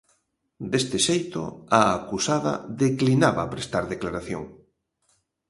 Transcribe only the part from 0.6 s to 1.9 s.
Deste xeito, a